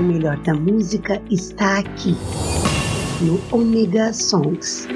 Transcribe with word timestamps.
O 0.00 0.02
melhor 0.02 0.38
da 0.38 0.54
música 0.54 1.20
está 1.30 1.80
aqui, 1.80 2.16
no 3.20 3.38
Omega 3.54 4.14
Songs. 4.14 4.88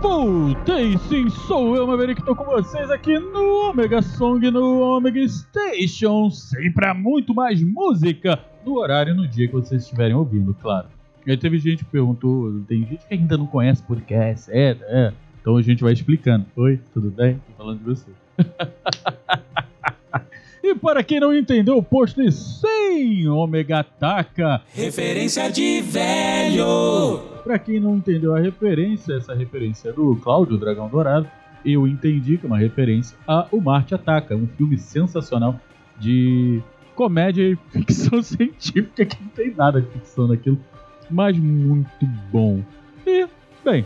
Voltei 0.00 0.96
sim, 1.08 1.28
sou 1.28 1.74
eu, 1.74 1.88
Maverick, 1.88 2.20
estou 2.20 2.36
com 2.36 2.44
vocês 2.44 2.88
aqui 2.88 3.18
no 3.18 3.70
Omega 3.70 4.00
Song, 4.00 4.48
no 4.48 4.80
Omega 4.96 5.26
Station, 5.26 6.30
sempre 6.30 6.86
há 6.86 6.94
muito 6.94 7.34
mais 7.34 7.60
música, 7.60 8.38
no 8.64 8.78
horário 8.78 9.12
e 9.12 9.16
no 9.16 9.26
dia 9.26 9.48
que 9.48 9.54
vocês 9.54 9.82
estiverem 9.82 10.14
ouvindo, 10.14 10.54
claro. 10.54 11.01
E 11.24 11.30
aí 11.30 11.36
teve 11.36 11.56
gente 11.58 11.84
que 11.84 11.90
perguntou, 11.90 12.52
tem 12.66 12.80
gente 12.80 13.06
que 13.06 13.14
ainda 13.14 13.38
não 13.38 13.46
conhece 13.46 13.82
podcast, 13.82 14.50
é, 14.50 14.76
é. 14.80 15.12
Então 15.40 15.56
a 15.56 15.62
gente 15.62 15.82
vai 15.82 15.92
explicando. 15.92 16.44
Oi, 16.56 16.80
tudo 16.92 17.10
bem? 17.10 17.40
Tô 17.46 17.52
falando 17.58 17.78
de 17.78 17.84
você. 17.84 18.10
e 20.64 20.74
para 20.74 21.04
quem 21.04 21.20
não 21.20 21.34
entendeu 21.34 21.76
o 21.76 21.82
post 21.82 22.20
de 22.20 22.32
100 22.32 23.28
Omega 23.28 23.80
Ataca, 23.80 24.62
Referência 24.74 25.48
de 25.50 25.80
velho. 25.80 27.20
Pra 27.44 27.56
quem 27.56 27.78
não 27.78 27.96
entendeu 27.96 28.34
a 28.34 28.40
referência, 28.40 29.14
essa 29.14 29.32
referência 29.32 29.90
é 29.90 29.92
do 29.92 30.16
Cláudio 30.16 30.58
Dragão 30.58 30.88
Dourado, 30.88 31.28
eu 31.64 31.86
entendi 31.86 32.36
que 32.36 32.46
é 32.46 32.48
uma 32.48 32.58
referência 32.58 33.16
a 33.28 33.46
O 33.52 33.60
Marte 33.60 33.94
Ataca, 33.94 34.34
um 34.34 34.48
filme 34.48 34.76
sensacional 34.76 35.58
de 36.00 36.60
comédia 36.96 37.42
e 37.42 37.56
ficção 37.70 38.20
científica, 38.22 39.04
que 39.04 39.22
não 39.22 39.30
tem 39.30 39.54
nada 39.54 39.80
de 39.80 39.86
ficção 39.88 40.26
naquilo, 40.26 40.58
mas 41.10 41.38
muito 41.38 42.06
bom. 42.30 42.62
E, 43.06 43.26
bem, 43.64 43.84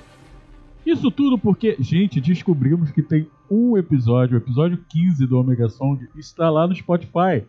isso 0.84 1.10
tudo 1.10 1.36
porque, 1.36 1.76
gente, 1.80 2.20
descobrimos 2.20 2.90
que 2.90 3.02
tem 3.02 3.28
um 3.50 3.76
episódio, 3.76 4.36
o 4.36 4.40
episódio 4.40 4.78
15 4.88 5.26
do 5.26 5.38
Omega 5.38 5.68
Song, 5.68 6.06
está 6.16 6.48
lá 6.48 6.66
no 6.66 6.74
Spotify. 6.74 7.44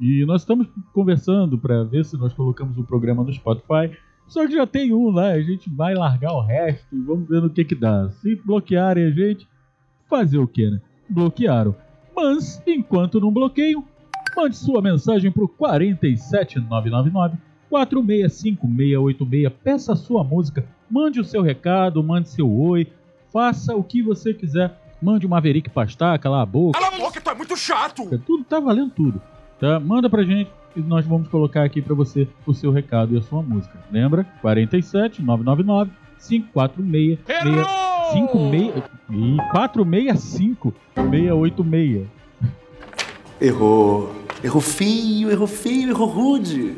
E 0.00 0.24
nós 0.26 0.42
estamos 0.42 0.66
conversando 0.92 1.56
para 1.56 1.84
ver 1.84 2.04
se 2.04 2.16
nós 2.16 2.32
colocamos 2.32 2.76
o 2.76 2.82
programa 2.82 3.22
no 3.22 3.32
Spotify. 3.32 3.96
Só 4.26 4.46
que 4.46 4.54
já 4.54 4.66
tem 4.66 4.92
um 4.92 5.10
lá, 5.10 5.28
a 5.28 5.40
gente 5.40 5.70
vai 5.70 5.94
largar 5.94 6.32
o 6.32 6.40
resto 6.40 6.96
e 6.96 7.00
vamos 7.00 7.28
ver 7.28 7.40
no 7.40 7.50
que 7.50 7.64
que 7.64 7.74
dá. 7.74 8.08
Se 8.08 8.34
bloquearem 8.44 9.04
a 9.04 9.10
gente, 9.10 9.46
fazer 10.08 10.38
o 10.38 10.48
que, 10.48 10.68
né? 10.68 10.80
Bloquearam. 11.08 11.76
Mas, 12.16 12.62
enquanto 12.66 13.20
não 13.20 13.32
bloqueiam, 13.32 13.84
mande 14.36 14.56
sua 14.56 14.82
mensagem 14.82 15.30
pro 15.30 15.46
47999 15.46 17.38
465686. 17.72 19.50
Peça 19.64 19.94
a 19.94 19.96
sua 19.96 20.22
música, 20.22 20.66
mande 20.90 21.18
o 21.18 21.24
seu 21.24 21.40
recado, 21.40 22.04
mande 22.04 22.28
seu 22.28 22.52
oi, 22.52 22.86
faça 23.32 23.74
o 23.74 23.82
que 23.82 24.02
você 24.02 24.34
quiser. 24.34 24.78
Mande 25.00 25.26
uma 25.26 25.36
Maverick 25.36 25.70
pastar, 25.70 26.16
calar 26.18 26.42
a 26.42 26.46
boca. 26.46 26.78
Cala 26.78 26.94
a 26.94 26.98
boca, 26.98 27.20
tu 27.20 27.30
é 27.30 27.34
muito 27.34 27.56
chato. 27.56 28.06
Tudo 28.24 28.44
tá 28.44 28.60
valendo 28.60 28.90
tudo. 28.90 29.20
Tá? 29.58 29.80
Manda 29.80 30.08
pra 30.08 30.22
gente 30.22 30.48
e 30.76 30.80
nós 30.80 31.04
vamos 31.04 31.26
colocar 31.28 31.64
aqui 31.64 31.82
pra 31.82 31.94
você 31.94 32.28
o 32.46 32.54
seu 32.54 32.70
recado 32.70 33.14
e 33.14 33.18
a 33.18 33.22
sua 33.22 33.42
música. 33.42 33.76
Lembra? 33.90 34.24
47 34.40 35.20
999 35.22 35.90
546 36.28 37.18
56 38.12 38.84
e 39.10 39.36
465 39.50 40.74
686. 40.94 42.06
Errou. 43.40 44.14
Errou 44.44 44.60
feio, 44.60 45.30
errou 45.30 45.46
feio, 45.48 45.90
errou 45.90 46.06
rude. 46.06 46.76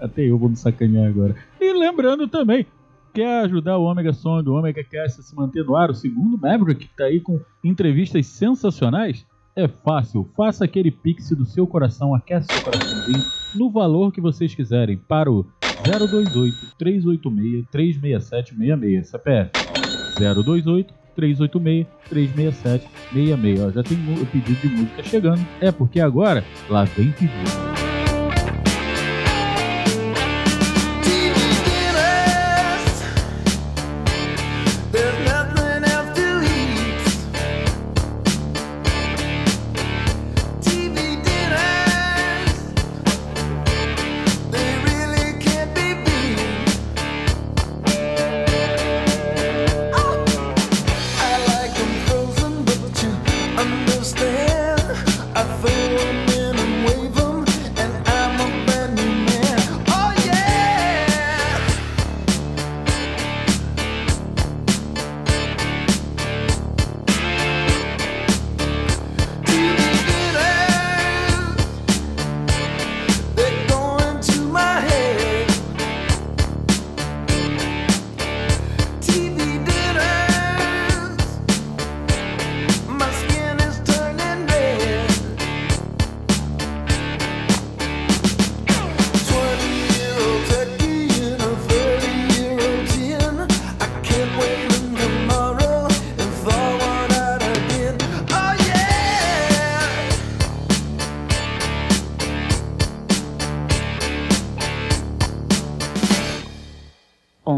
Até 0.00 0.22
eu 0.22 0.38
vou 0.38 0.48
me 0.48 0.56
sacanear 0.56 1.08
agora. 1.08 1.34
E 1.60 1.72
lembrando 1.72 2.28
também, 2.28 2.66
quer 3.12 3.44
ajudar 3.44 3.78
o 3.78 3.84
Omega 3.84 4.12
Song, 4.12 4.48
o 4.48 4.54
Omega 4.54 4.84
Cast 4.84 5.20
a 5.20 5.22
se 5.22 5.34
manter 5.34 5.64
no 5.64 5.76
ar, 5.76 5.90
o 5.90 5.94
segundo 5.94 6.38
Maverick, 6.38 6.86
que 6.86 6.96
tá 6.96 7.04
aí 7.04 7.20
com 7.20 7.40
entrevistas 7.62 8.26
sensacionais? 8.26 9.26
É 9.56 9.66
fácil, 9.66 10.28
faça 10.36 10.64
aquele 10.64 10.90
pix 10.90 11.30
do 11.30 11.44
seu 11.44 11.66
coração, 11.66 12.14
aquece 12.14 12.46
seu 12.48 12.62
coraçãozinho, 12.62 13.24
no 13.56 13.70
valor 13.70 14.12
que 14.12 14.20
vocês 14.20 14.54
quiserem, 14.54 14.96
para 14.96 15.30
o 15.30 15.44
028 15.84 16.76
386 16.78 17.66
36766, 17.70 19.08
CPF 19.08 19.50
028 20.18 20.94
386 21.16 21.86
367 22.08 22.88
66. 23.12 23.60
Ó, 23.60 23.70
já 23.70 23.82
tem 23.82 23.98
o 23.98 24.26
pedido 24.26 24.60
de 24.60 24.68
música 24.68 25.02
chegando. 25.02 25.44
É 25.60 25.72
porque 25.72 25.98
agora 26.00 26.44
lá 26.70 26.84
vem 26.84 27.10
pedido. 27.10 27.77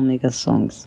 Omega 0.00 0.30
Songs. 0.30 0.86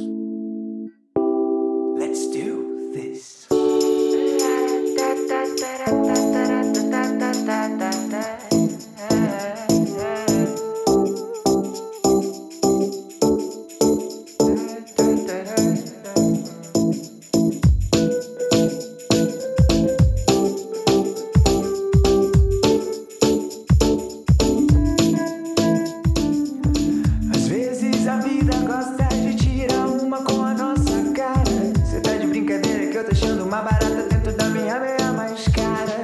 Barata 33.61 34.07
dentro 34.09 34.33
da 34.33 34.45
minha 34.45 34.79
meia 34.79 35.11
mais 35.13 35.47
cara. 35.49 36.03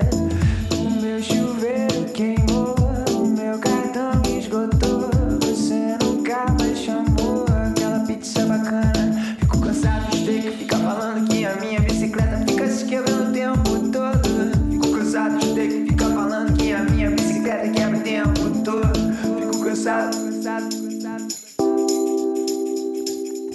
O 0.78 0.90
meu 1.02 1.22
chuveiro 1.22 2.06
queimou, 2.14 2.76
o 3.12 3.26
meu 3.26 3.58
cartão 3.60 4.22
esgotou. 4.38 5.10
Você 5.42 5.98
nunca 6.04 6.46
mais 6.60 6.78
chamou 6.78 7.46
aquela 7.50 8.00
pizza 8.02 8.46
bacana. 8.46 9.36
Fico 9.40 9.60
cansado 9.60 10.10
de 10.12 10.26
ter 10.26 10.42
que 10.42 10.52
ficar 10.52 10.78
falando 10.78 11.28
que 11.28 11.46
a 11.46 11.56
minha 11.56 11.80
bicicleta 11.80 12.38
fica 12.48 12.68
se 12.70 12.86
quebrando 12.86 13.30
o 13.30 13.34
tempo 13.34 13.92
todo. 13.92 14.72
Fico 14.72 14.92
cansado 14.98 15.38
de 15.40 15.54
ter 15.56 15.68
que 15.68 15.86
ficar 15.90 16.10
falando 16.10 16.54
que 16.58 16.74
a 16.74 16.84
minha 16.84 17.10
bicicleta 17.10 17.70
quebra 17.70 17.98
o 17.98 18.02
tempo 18.02 18.64
todo. 18.64 19.00
Fico 19.40 19.66
cansado, 19.66 20.16
cansado. 20.16 20.68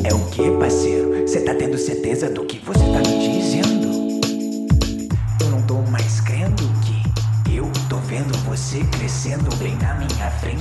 É 0.05 0.13
o 0.13 0.19
que, 0.31 0.51
parceiro? 0.59 1.29
Cê 1.29 1.41
tá 1.41 1.55
tendo 1.55 1.79
certeza 1.79 2.29
do 2.29 2.45
que 2.45 2.59
você 2.59 2.81
tá 2.81 2.99
me 2.99 3.41
dizendo? 3.41 3.62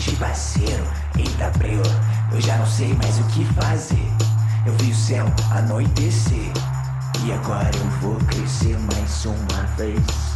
Frente, 0.01 0.15
parceiro. 0.17 0.83
Eita, 1.17 1.51
breu, 1.57 1.81
eu 2.31 2.41
já 2.41 2.57
não 2.57 2.65
sei 2.65 2.93
mais 2.95 3.19
o 3.19 3.23
que 3.25 3.45
fazer. 3.53 4.11
Eu 4.65 4.73
vi 4.77 4.91
o 4.91 4.95
céu 4.95 5.25
anoitecer. 5.51 6.51
E 7.23 7.31
agora 7.31 7.69
eu 7.75 7.89
vou 8.01 8.15
crescer 8.27 8.77
mais 8.79 9.25
uma 9.25 9.63
vez. 9.77 10.30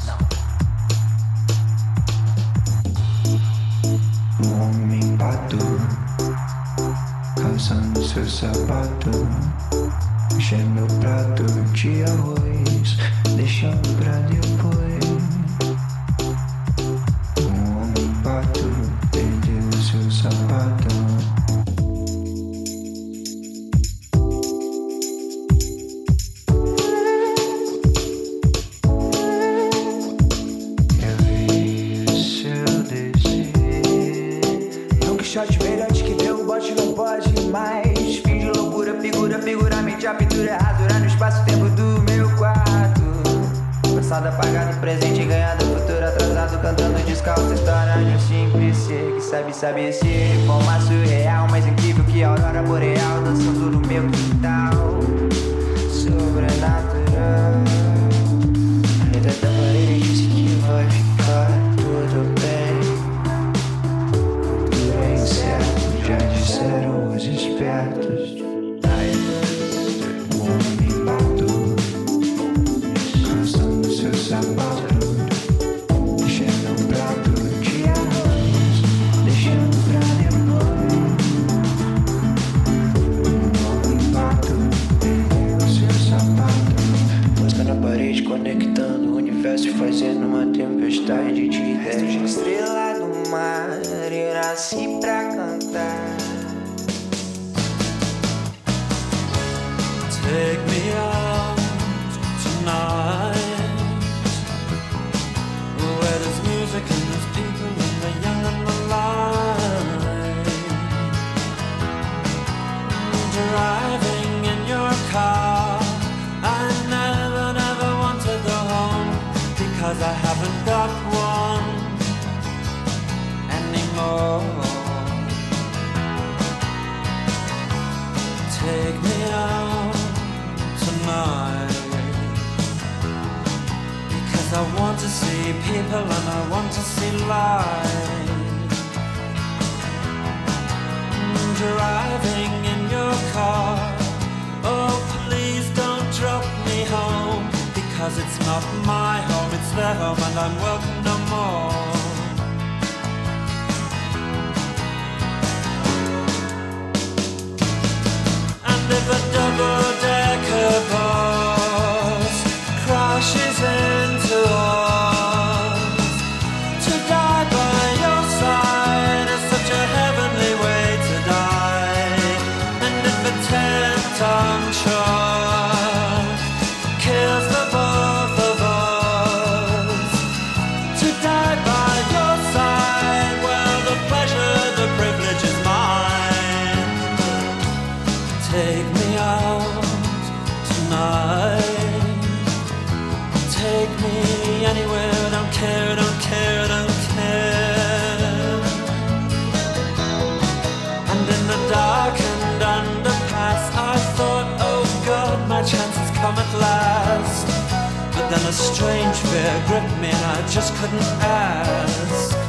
Strange 208.75 209.15
fear 209.15 209.63
gripped 209.67 209.97
me 210.01 210.09
and 210.09 210.25
I 210.25 210.45
just 210.49 210.75
couldn't 210.75 211.01
ask. 211.21 212.44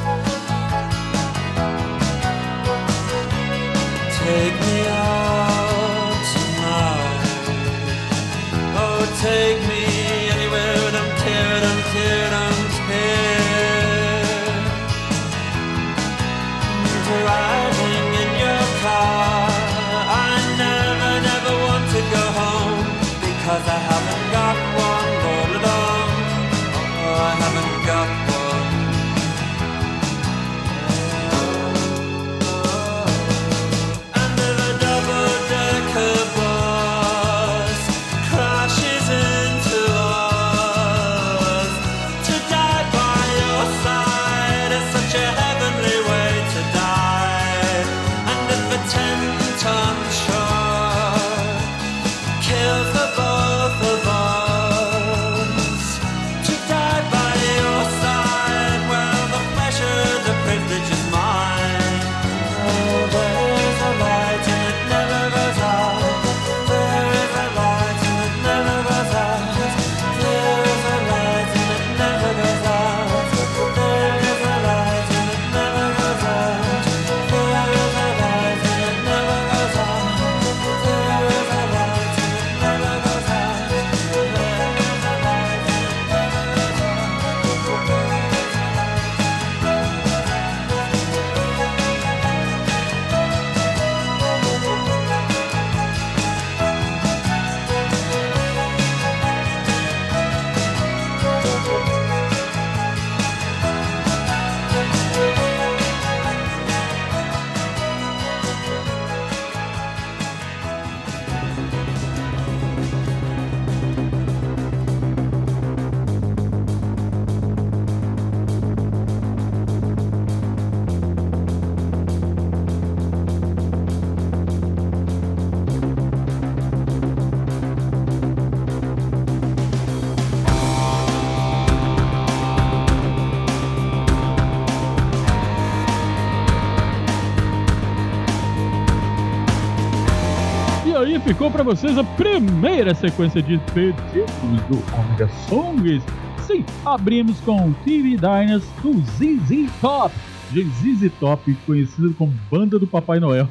Aí 141.46 141.50
ficou 141.50 141.50
pra 141.50 141.62
vocês 141.62 141.96
a 141.96 142.04
primeira 142.04 142.94
sequência 142.94 143.40
de 143.40 143.58
pedidos 143.72 144.60
do 144.68 144.78
Omega 144.98 145.28
Songs. 145.48 146.02
Sim, 146.46 146.64
abrimos 146.84 147.38
com 147.40 147.72
TV 147.84 148.16
Diners 148.16 148.64
do 148.82 149.00
ZZ 149.00 149.70
Top. 149.80 150.14
ZZ 150.52 151.12
Top, 151.20 151.56
conhecido 151.66 152.12
como 152.14 152.32
Banda 152.50 152.78
do 152.78 152.86
Papai 152.86 153.20
Noel. 153.20 153.48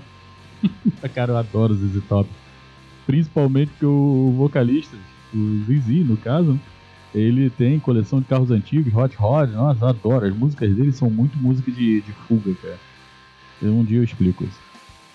Cara, 1.14 1.34
eu 1.34 1.38
adoro 1.38 1.74
ZZ 1.74 2.04
Top. 2.08 2.30
Principalmente 3.06 3.72
que 3.80 3.86
o 3.86 4.34
vocalista, 4.36 4.98
o 5.34 5.64
ZZ 5.66 6.06
no 6.06 6.18
caso, 6.18 6.60
ele 7.14 7.50
tem 7.50 7.80
coleção 7.80 8.20
de 8.20 8.26
carros 8.26 8.52
antigos, 8.52 8.94
Hot 8.94 9.16
Rod. 9.16 9.52
Nossa, 9.52 9.90
adoro. 9.90 10.26
As 10.26 10.36
músicas 10.36 10.74
dele 10.74 10.92
são 10.92 11.10
muito 11.10 11.38
música 11.38 11.72
de, 11.72 12.02
de 12.02 12.12
fuga, 12.12 12.54
cara. 12.62 12.80
Um 13.62 13.84
dia 13.84 14.00
eu 14.00 14.04
explico 14.04 14.44
isso. 14.44 14.65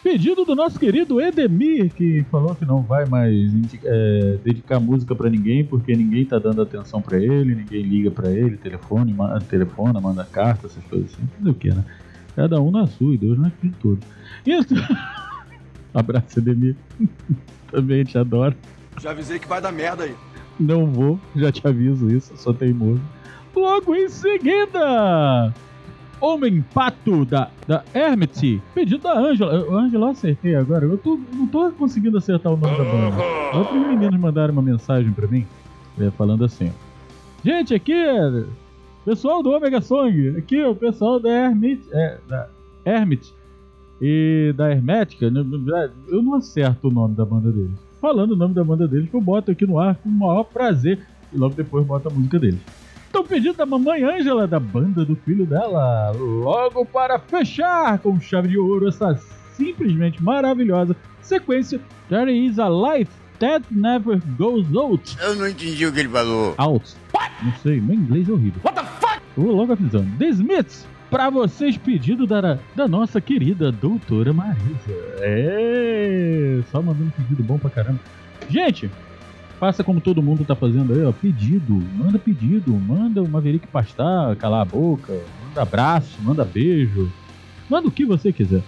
Pedido 0.02 0.47
do 0.47 0.54
nosso 0.54 0.78
querido 0.78 1.21
Edemir, 1.21 1.92
que 1.92 2.25
falou 2.30 2.54
que 2.54 2.64
não 2.64 2.80
vai 2.80 3.04
mais 3.04 3.52
é, 3.85 4.38
dedicar 4.42 4.80
música 4.80 5.14
pra 5.14 5.28
ninguém, 5.28 5.62
porque 5.62 5.95
ninguém 5.95 6.25
tá 6.25 6.38
dando 6.38 6.62
atenção 6.62 7.02
pra 7.02 7.19
ele, 7.19 7.54
ninguém 7.54 7.83
liga 7.83 8.11
pra 8.11 8.30
ele, 8.30 8.57
telefone, 8.57 9.12
manda, 9.12 9.38
telefona, 9.40 10.00
manda 10.00 10.25
carta, 10.25 10.66
essas 10.66 10.83
coisas 10.85 11.12
assim. 11.12 11.26
Fazer 11.37 11.50
o 11.50 11.54
que, 11.54 11.69
né? 11.69 11.85
Cada 12.35 12.61
um 12.62 12.71
na 12.71 12.87
sua, 12.87 13.14
e 13.14 13.19
Deus 13.19 13.38
é 13.38 13.42
de. 13.42 13.52
Então... 13.62 13.99
Abraço, 15.92 16.38
Edemir. 16.38 16.76
Também 17.71 18.02
te 18.02 18.16
adoro. 18.16 18.57
Já 18.99 19.11
avisei 19.11 19.38
que 19.38 19.49
vai 19.49 19.61
dar 19.61 19.73
merda 19.73 20.04
aí. 20.04 20.14
Não 20.59 20.87
vou, 20.87 21.21
já 21.37 21.52
te 21.52 21.66
aviso 21.66 22.11
isso, 22.11 22.37
sou 22.37 22.54
teimoso. 22.54 23.02
Logo 23.54 23.95
em 23.95 24.09
seguida, 24.09 25.52
Homem 26.21 26.62
Pato 26.75 27.25
da, 27.25 27.50
da 27.67 27.83
Hermit. 27.95 28.61
Pedido 28.75 29.03
da 29.03 29.19
Ângela. 29.19 29.55
Eu- 29.55 29.75
Ângela, 29.77 30.07
eu 30.07 30.11
acertei 30.11 30.55
agora. 30.55 30.85
Eu 30.85 30.99
tô, 30.99 31.19
não 31.33 31.47
tô 31.47 31.71
conseguindo 31.73 32.19
acertar 32.19 32.53
o 32.53 32.57
nome 32.57 32.77
da 32.77 32.85
banda. 32.85 33.59
Outros 33.59 33.87
meninos 33.87 34.21
mandaram 34.21 34.53
uma 34.53 34.62
mensagem 34.62 35.11
pra 35.12 35.27
mim 35.27 35.47
é, 35.99 36.11
falando 36.11 36.45
assim. 36.45 36.71
Gente, 37.45 37.73
aqui 37.75 37.93
é 37.93 38.45
pessoal 39.05 39.43
do 39.43 39.50
Omega 39.50 39.81
Song. 39.81 40.37
Aqui 40.37 40.57
é 40.57 40.69
o 40.69 40.75
pessoal 40.75 41.19
da 41.19 41.31
Hermit. 41.31 41.83
É, 41.93 42.19
da 42.29 42.49
Hermit 42.85 43.33
e 44.03 44.53
da 44.57 44.71
Hermética. 44.71 45.27
Eu 45.27 46.23
não 46.23 46.35
acerto 46.35 46.89
o 46.89 46.91
nome 46.91 47.15
da 47.15 47.25
banda 47.25 47.50
deles. 47.50 47.73
Falando 48.00 48.33
o 48.33 48.37
nome 48.37 48.55
da 48.55 48.65
banda 48.65 48.89
deles, 48.89 49.11
que 49.11 49.15
eu 49.17 49.21
boto 49.21 49.50
aqui 49.50 49.67
no 49.67 49.79
ar 49.79 49.95
com 49.97 50.09
o 50.09 50.12
maior 50.12 50.45
prazer. 50.45 50.99
E 51.33 51.37
logo 51.39 51.55
depois 51.55 51.87
boto 51.87 52.09
a 52.09 52.11
música 52.11 52.39
deles. 52.39 52.61
Então, 53.11 53.25
pedido 53.25 53.55
da 53.55 53.67
mamãe 53.67 54.05
Ângela, 54.05 54.47
da 54.47 54.61
banda 54.61 55.05
do 55.05 55.17
filho 55.17 55.45
dela, 55.45 56.12
logo 56.12 56.87
para 56.87 57.19
fechar 57.19 57.99
com 57.99 58.21
chave 58.21 58.47
de 58.47 58.57
ouro 58.57 58.87
essa 58.87 59.21
simplesmente 59.57 60.23
maravilhosa 60.23 60.97
sequência 61.21 61.81
There 62.09 62.31
is 62.31 62.61
a 62.61 62.69
life 62.69 63.11
that 63.40 63.67
never 63.69 64.21
goes 64.38 64.64
out. 64.76 65.17
Eu 65.21 65.35
não 65.35 65.49
entendi 65.49 65.85
o 65.87 65.93
que 65.93 66.00
ele 66.00 66.09
falou. 66.09 66.55
Out. 66.57 66.95
Não 67.43 67.52
sei, 67.62 67.81
meu 67.81 67.97
inglês 67.97 68.29
é 68.29 68.33
horrível. 68.33 68.61
What 68.64 68.81
the 68.81 68.87
fuck? 69.00 69.21
Vou 69.37 69.57
logo 69.57 69.73
avisando. 69.73 70.07
The 70.17 70.29
Smiths, 70.29 70.87
pra 71.11 71.31
vocês, 71.31 71.76
pedido 71.76 72.29
da, 72.29 72.59
da 72.76 72.87
nossa 72.87 73.21
querida 73.21 73.73
doutora 73.73 74.33
Marisa. 74.33 74.93
É, 75.19 76.61
só 76.71 76.81
mandando 76.81 77.12
pedido 77.17 77.43
bom 77.43 77.59
pra 77.59 77.71
caramba. 77.71 77.99
Gente, 78.49 78.88
faça 79.61 79.85
como 79.85 80.00
todo 80.00 80.23
mundo 80.23 80.45
tá 80.45 80.57
fazendo 80.57 80.95
aí, 80.95 81.05
ó. 81.05 81.12
Pedido, 81.12 81.75
manda 81.95 82.19
pedido, 82.19 82.73
manda 82.73 83.23
o 83.23 83.29
Maverick 83.29 83.67
pastar, 83.67 84.35
calar 84.37 84.62
a 84.62 84.64
boca, 84.64 85.12
manda 85.47 85.62
abraço, 85.62 86.17
manda 86.23 86.47
beijo, 86.47 87.12
manda 87.69 87.87
o 87.87 87.90
que 87.90 88.07
você 88.07 88.33
quiser. 88.33 88.62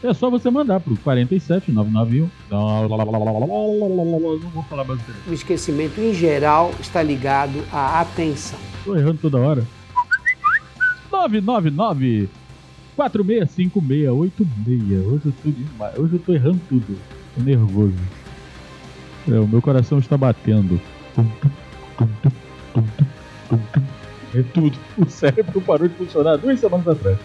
É 0.00 0.14
só 0.14 0.30
você 0.30 0.48
mandar 0.48 0.78
pro 0.78 0.96
47 0.98 1.72
991. 1.72 2.30
Não 2.48 2.88
vou 4.50 4.62
falar 4.62 4.84
bastante. 4.84 5.18
O 5.28 5.32
esquecimento, 5.32 6.00
em 6.00 6.14
geral, 6.14 6.70
está 6.78 7.02
ligado 7.02 7.64
à 7.72 8.00
atenção. 8.00 8.60
Tô 8.84 8.94
errando 8.94 9.18
toda 9.20 9.38
hora. 9.38 9.66
999 11.10 12.28
465686. 12.94 15.04
Hoje 15.04 15.22
eu 15.26 15.32
tô 15.32 15.50
demais. 15.50 15.98
Hoje 15.98 16.14
eu 16.14 16.20
tô 16.20 16.32
errando 16.32 16.60
tudo. 16.68 16.96
Tô 17.34 17.42
nervoso. 17.42 17.98
É, 19.30 19.38
o 19.38 19.46
meu 19.46 19.60
coração 19.60 19.98
está 19.98 20.16
batendo. 20.16 20.80
É 24.34 24.42
tudo. 24.54 24.76
O 24.96 25.06
cérebro 25.06 25.60
parou 25.60 25.88
de 25.88 25.94
funcionar 25.94 26.36
duas 26.36 26.60
semanas 26.60 26.86
atrás. 26.86 27.18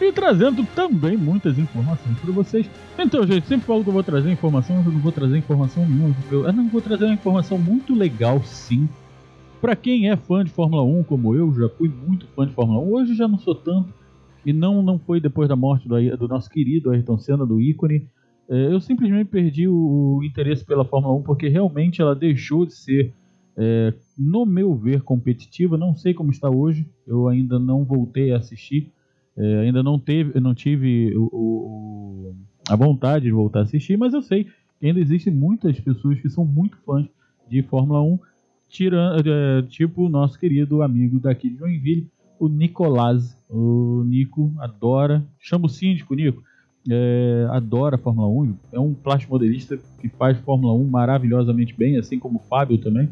E 0.00 0.12
trazendo 0.12 0.64
também 0.74 1.16
muitas 1.16 1.58
informações 1.58 2.18
para 2.18 2.32
vocês. 2.32 2.70
Então, 2.98 3.26
gente, 3.26 3.46
sempre 3.46 3.66
falo 3.66 3.82
que 3.82 3.90
eu 3.90 3.92
vou 3.92 4.02
trazer 4.02 4.30
informação, 4.30 4.76
mas 4.76 4.86
eu 4.86 4.92
não 4.92 5.00
vou 5.00 5.12
trazer 5.12 5.36
informação 5.36 5.86
nenhuma. 5.86 6.16
Eu, 6.30 6.46
eu 6.46 6.52
não 6.52 6.68
vou 6.68 6.80
trazer 6.80 7.04
uma 7.04 7.14
informação 7.14 7.58
muito 7.58 7.94
legal, 7.94 8.42
sim. 8.42 8.88
Pra 9.60 9.76
quem 9.76 10.08
é 10.08 10.16
fã 10.16 10.42
de 10.42 10.50
Fórmula 10.50 10.82
1, 10.82 11.02
como 11.02 11.34
eu, 11.34 11.52
já 11.54 11.68
fui 11.68 11.88
muito 11.88 12.26
fã 12.28 12.46
de 12.46 12.54
Fórmula 12.54 12.80
1, 12.80 12.92
hoje 12.92 13.14
já 13.14 13.28
não 13.28 13.38
sou 13.38 13.54
tanto. 13.54 13.92
E 14.46 14.54
não, 14.54 14.82
não 14.82 14.98
foi 14.98 15.20
depois 15.20 15.48
da 15.48 15.56
morte 15.56 15.86
do, 15.86 16.16
do 16.16 16.28
nosso 16.28 16.48
querido 16.48 16.90
Ayrton 16.90 17.18
Senna, 17.18 17.44
do 17.44 17.60
ícone. 17.60 18.08
É, 18.50 18.72
eu 18.72 18.80
simplesmente 18.80 19.28
perdi 19.28 19.68
o, 19.68 20.20
interesse 20.24 20.64
pela 20.64 20.84
Fórmula 20.84 21.14
1 21.14 21.22
porque 21.22 21.48
realmente 21.48 22.02
ela 22.02 22.14
deixou 22.16 22.66
de 22.66 22.74
ser, 22.74 23.12
é, 23.56 23.94
no 24.18 24.44
meu 24.44 24.74
ver, 24.74 25.02
competitiva. 25.02 25.78
Não 25.78 25.94
sei 25.94 26.12
como 26.12 26.30
está 26.32 26.50
hoje, 26.50 26.86
eu 27.06 27.28
ainda 27.28 27.58
não 27.58 27.84
voltei 27.84 28.32
a 28.32 28.38
assistir. 28.38 28.92
É, 29.36 29.60
ainda 29.60 29.82
não, 29.82 29.98
teve, 29.98 30.38
não 30.40 30.52
tive 30.54 31.16
o- 31.16 31.30
o- 31.32 32.34
a 32.68 32.74
vontade 32.76 33.24
de 33.26 33.30
voltar 33.30 33.60
a 33.60 33.62
assistir, 33.62 33.96
mas 33.96 34.12
eu 34.12 34.20
sei 34.22 34.44
que 34.78 34.86
ainda 34.86 34.98
existem 35.00 35.32
muitas 35.32 35.78
pessoas 35.78 36.20
que 36.20 36.28
são 36.28 36.44
muito 36.44 36.76
fãs 36.84 37.06
de 37.48 37.62
Fórmula 37.62 38.02
1 38.02 38.18
tirando, 38.68 39.22
é, 39.28 39.62
tipo 39.62 40.06
o 40.06 40.08
nosso 40.08 40.38
querido 40.38 40.82
amigo 40.82 41.18
daqui 41.20 41.48
de 41.50 41.56
Joinville, 41.56 42.08
o 42.38 42.48
Nicolás. 42.48 43.38
O 43.48 44.04
Nico 44.06 44.52
adora, 44.58 45.26
chama 45.40 45.66
o 45.66 45.68
síndico 45.68 46.14
Nico, 46.14 46.42
é, 46.88 47.46
adora 47.50 47.96
a 47.96 47.98
Fórmula 47.98 48.28
1, 48.28 48.54
é 48.72 48.80
um 48.80 48.94
plástico 48.94 49.32
modelista 49.32 49.78
que 50.00 50.08
faz 50.08 50.38
Fórmula 50.38 50.72
1 50.74 50.84
maravilhosamente 50.84 51.74
bem, 51.76 51.98
assim 51.98 52.18
como 52.18 52.38
o 52.38 52.48
Fábio 52.48 52.78
também. 52.78 53.08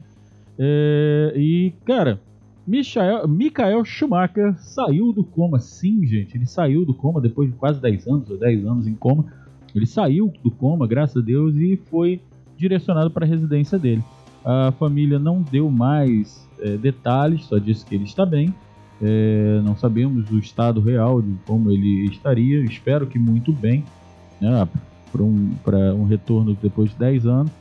É, 0.58 1.32
e, 1.36 1.72
cara, 1.84 2.20
Michael, 2.66 3.26
Michael 3.28 3.84
Schumacher 3.84 4.54
saiu 4.58 5.12
do 5.12 5.24
coma, 5.24 5.58
sim, 5.58 6.06
gente, 6.06 6.36
ele 6.36 6.46
saiu 6.46 6.84
do 6.84 6.92
coma 6.92 7.20
depois 7.20 7.50
de 7.50 7.56
quase 7.56 7.80
10 7.80 8.06
anos, 8.06 8.30
ou 8.30 8.38
10 8.38 8.66
anos 8.66 8.86
em 8.86 8.94
coma. 8.94 9.26
Ele 9.74 9.86
saiu 9.86 10.32
do 10.42 10.50
coma, 10.50 10.86
graças 10.86 11.22
a 11.22 11.24
Deus, 11.24 11.54
e 11.56 11.76
foi 11.76 12.20
direcionado 12.56 13.10
para 13.10 13.24
a 13.24 13.28
residência 13.28 13.78
dele. 13.78 14.02
A 14.44 14.72
família 14.72 15.18
não 15.18 15.42
deu 15.42 15.70
mais 15.70 16.48
é, 16.60 16.76
detalhes, 16.76 17.44
só 17.44 17.58
disse 17.58 17.84
que 17.84 17.94
ele 17.94 18.04
está 18.04 18.26
bem. 18.26 18.52
É, 19.00 19.60
não 19.64 19.76
sabemos 19.76 20.30
o 20.30 20.38
estado 20.38 20.80
real 20.80 21.22
de 21.22 21.34
como 21.46 21.70
ele 21.70 22.06
estaria. 22.06 22.64
Espero 22.64 23.06
que 23.06 23.18
muito 23.18 23.52
bem, 23.52 23.84
né, 24.40 24.68
para 25.12 25.22
um, 25.22 25.50
um 25.96 26.04
retorno 26.04 26.56
depois 26.60 26.90
de 26.90 26.96
10 26.96 27.26
anos. 27.26 27.52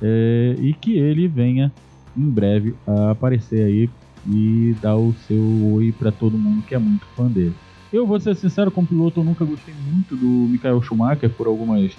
É, 0.00 0.54
e 0.60 0.72
que 0.74 0.96
ele 0.96 1.26
venha 1.26 1.72
em 2.16 2.28
breve 2.28 2.74
a 2.86 3.10
aparecer 3.10 3.64
aí 3.64 3.90
e 4.26 4.74
dar 4.80 4.96
o 4.96 5.12
seu 5.26 5.42
oi 5.74 5.92
para 5.92 6.12
todo 6.12 6.38
mundo 6.38 6.62
que 6.62 6.74
é 6.74 6.78
muito 6.78 7.06
fã 7.16 7.26
dele. 7.26 7.54
Eu 7.92 8.06
vou 8.06 8.20
ser 8.20 8.36
sincero, 8.36 8.70
como 8.70 8.86
piloto, 8.86 9.20
eu 9.20 9.24
nunca 9.24 9.44
gostei 9.44 9.74
muito 9.90 10.14
do 10.14 10.26
Michael 10.26 10.82
Schumacher 10.82 11.30
por 11.30 11.46
algumas 11.46 11.96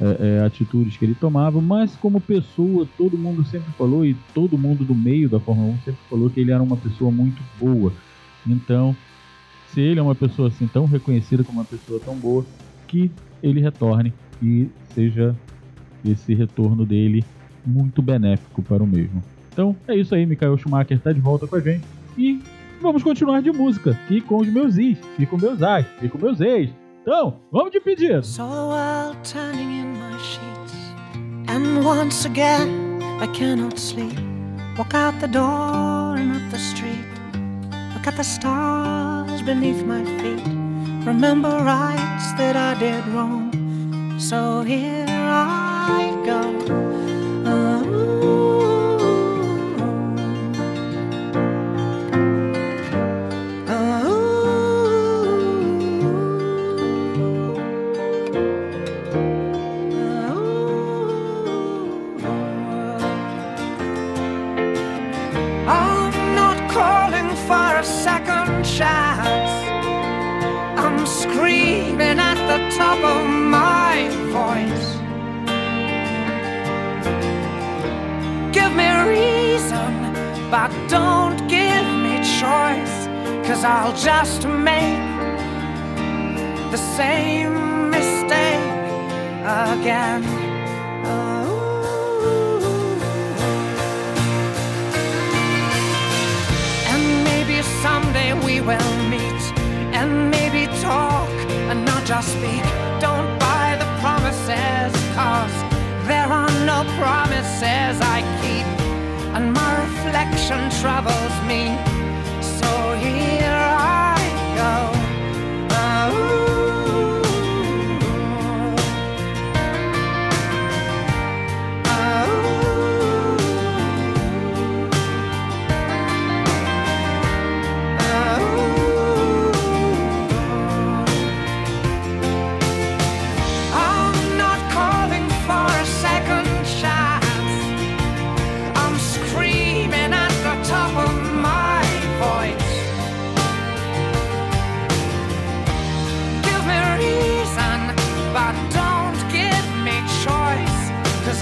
é, 0.00 0.38
é, 0.40 0.46
atitudes 0.46 0.96
que 0.96 1.04
ele 1.04 1.14
tomava, 1.14 1.60
mas 1.60 1.96
como 1.96 2.20
pessoa, 2.20 2.86
todo 2.96 3.16
mundo 3.16 3.44
sempre 3.44 3.70
falou, 3.72 4.04
e 4.04 4.14
todo 4.34 4.58
mundo 4.58 4.84
do 4.84 4.94
meio 4.94 5.28
da 5.28 5.40
Fórmula 5.40 5.72
1 5.74 5.78
sempre 5.78 6.00
falou 6.08 6.28
que 6.28 6.40
ele 6.40 6.52
era 6.52 6.62
uma 6.62 6.76
pessoa 6.76 7.10
muito 7.10 7.42
boa. 7.58 7.92
Então, 8.46 8.96
se 9.68 9.80
ele 9.80 10.00
é 10.00 10.02
uma 10.02 10.14
pessoa 10.14 10.48
assim 10.48 10.66
tão 10.66 10.84
reconhecida 10.84 11.44
como 11.44 11.58
uma 11.58 11.64
pessoa 11.64 12.00
tão 12.00 12.16
boa, 12.16 12.44
que 12.86 13.10
ele 13.42 13.60
retorne 13.60 14.12
e 14.42 14.68
seja 14.94 15.36
esse 16.04 16.34
retorno 16.34 16.84
dele 16.84 17.24
muito 17.64 18.02
benéfico 18.02 18.62
para 18.62 18.82
o 18.82 18.86
mesmo. 18.86 19.22
Então 19.52 19.76
é 19.86 19.94
isso 19.94 20.14
aí, 20.14 20.26
Michael 20.26 20.56
Schumacher 20.58 20.96
está 20.96 21.12
de 21.12 21.20
volta 21.20 21.46
com 21.46 21.56
a 21.56 21.60
gente 21.60 21.84
e 22.16 22.40
vamos 22.80 23.02
continuar 23.02 23.42
de 23.42 23.52
música 23.52 23.98
e 24.08 24.20
com 24.20 24.38
os 24.38 24.48
meus 24.48 24.76
is, 24.76 24.98
e 25.18 25.26
com 25.26 25.36
meus 25.36 25.62
ai, 25.62 25.86
e 26.02 26.08
com 26.08 26.18
meus 26.18 26.40
ex. 26.40 26.70
Então, 27.02 27.36
vamos 27.50 27.70
de 27.70 27.80
pedido. 27.80 28.24
So 28.24 28.42
turning 29.22 29.80
in 29.80 29.86
my 29.92 30.18
sheets, 30.18 30.74
and 31.48 31.84
once 31.84 32.26
again 32.26 32.98
I 33.20 33.26
cannot 33.28 33.78
sleep. 33.78 34.18
Walk 34.76 34.94
out 34.94 35.18
the 35.20 35.28
door 35.28 36.16
and 36.16 36.32
up 36.32 36.50
the 36.50 36.58
street. 36.58 36.89
Look 38.00 38.14
at 38.14 38.16
the 38.16 38.24
stars 38.24 39.42
beneath 39.42 39.84
my 39.84 40.02
feet. 40.02 40.42
Remember 41.04 41.50
rights 41.50 42.32
that 42.38 42.56
I 42.56 42.72
did 42.80 43.06
wrong. 43.08 44.18
So 44.18 44.62
here 44.62 45.04
I 45.06 46.10
go. 46.24 46.89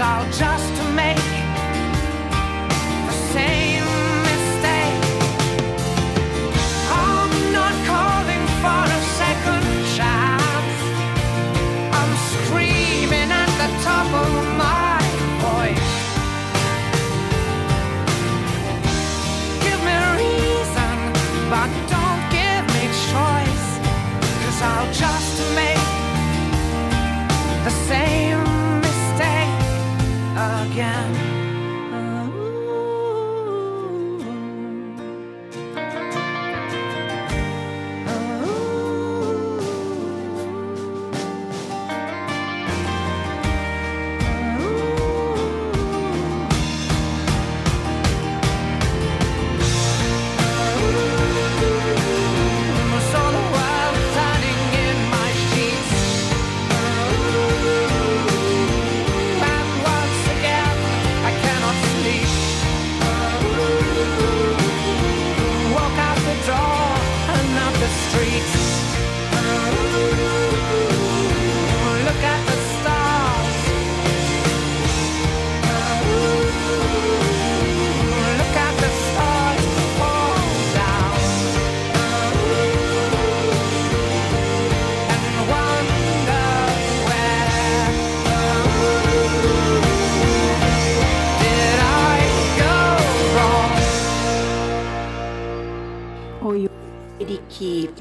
all 0.01 0.25
just 0.31 0.77
to 0.77 0.93
make 0.93 1.17
the 3.07 3.13
same. 3.33 3.78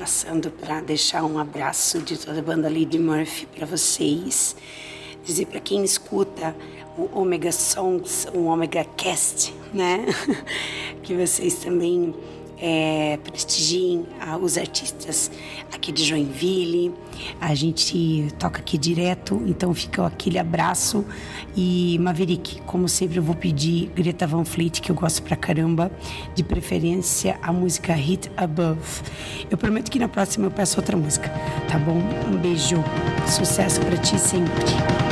Passando 0.08 0.50
para 0.50 0.80
deixar 0.80 1.26
um 1.26 1.38
abraço 1.38 2.00
de 2.00 2.18
toda 2.18 2.40
a 2.40 2.42
banda 2.42 2.70
Lady 2.70 2.98
Murphy 2.98 3.46
para 3.46 3.66
vocês. 3.66 4.56
Dizer 5.26 5.48
para 5.48 5.60
quem 5.60 5.84
escuta 5.84 6.56
o 6.98 7.10
Omega 7.20 7.52
Songs, 7.52 8.26
o 8.34 8.46
Omega 8.46 8.86
Cast, 8.96 9.54
né? 9.74 10.06
que 11.04 11.14
vocês 11.14 11.56
também 11.56 12.16
é, 12.60 13.18
prestigiem 13.24 14.06
ah, 14.20 14.38
os 14.38 14.58
artistas 14.58 15.32
aqui 15.74 15.92
de 15.92 16.04
Joinville. 16.04 16.94
A 17.40 17.54
gente 17.56 18.28
toca 18.40 18.60
aqui 18.60 18.78
direto, 18.78 19.42
então 19.46 19.74
fica 19.74 20.06
aquele 20.06 20.38
abraço. 20.38 21.06
E 21.56 21.98
Maverick, 22.00 22.62
como 22.62 22.88
sempre, 22.88 23.18
eu 23.18 23.24
vou 23.24 23.36
pedir 23.36 23.90
Greta 23.96 24.28
Van 24.28 24.46
Fleet, 24.46 24.82
que 24.82 24.92
eu 24.92 24.96
gosto 24.96 25.24
pra 25.24 25.36
caramba, 25.36 25.92
de 26.36 26.44
preferência 26.44 27.38
a 27.42 27.52
música 27.52 27.94
Hit 27.94 28.32
Above. 28.38 29.02
Eu 29.50 29.58
prometo 29.58 29.90
que 29.90 30.00
na 30.00 30.08
próxima 30.08 30.46
eu 30.46 30.52
peço 30.52 30.80
outra 30.80 30.96
música, 30.96 31.30
tá 31.68 31.78
bom? 31.80 32.02
Um 32.28 32.38
beijo, 32.38 32.84
sucesso 33.28 33.80
pra 33.82 33.98
ti 33.98 34.20
sempre. 34.20 35.07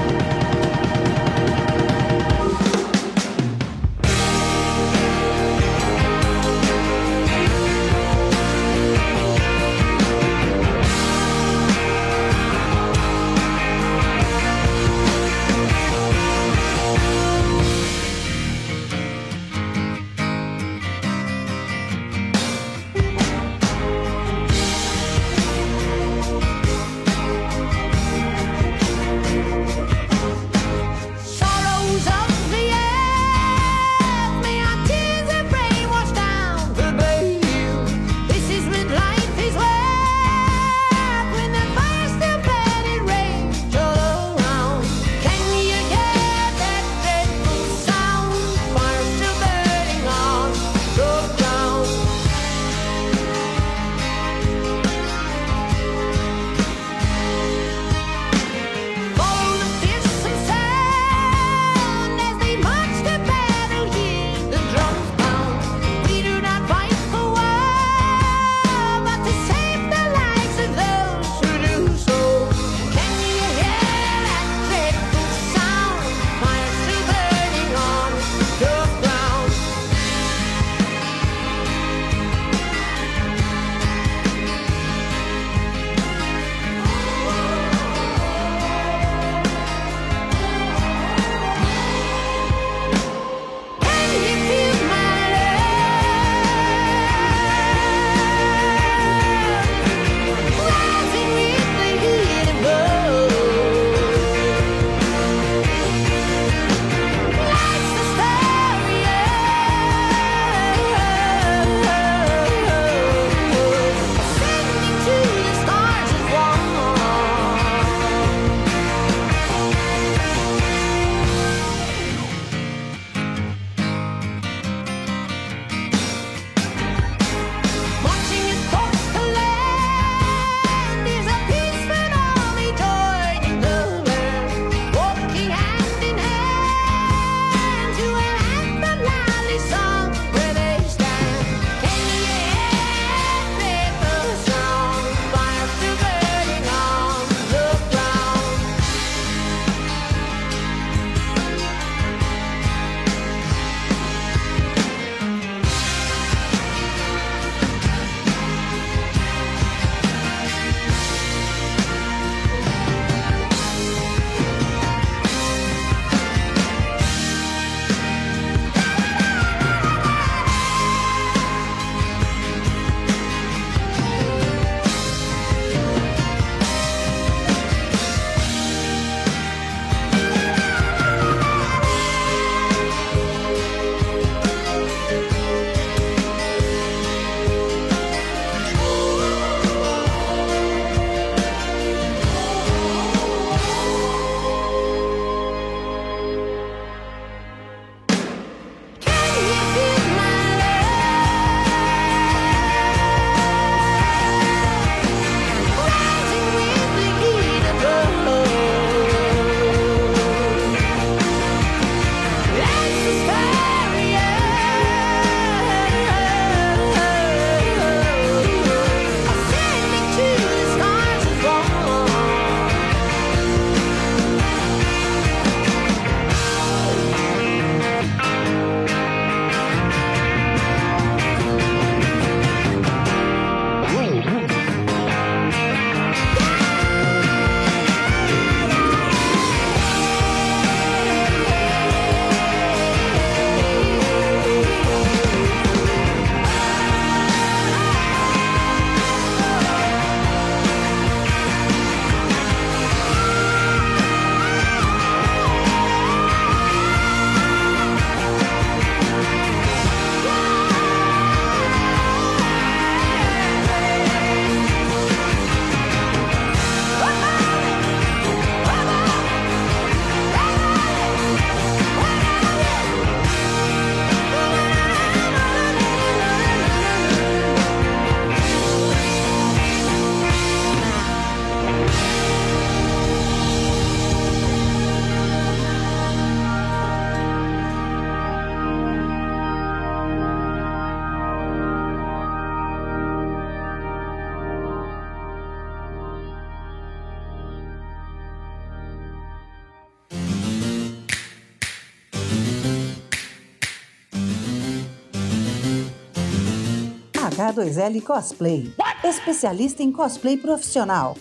H2L 307.45 308.01
Cosplay. 308.01 308.73
Especialista 309.03 309.83
em 309.83 309.91
cosplay 309.91 310.35
profissional. 310.35 311.15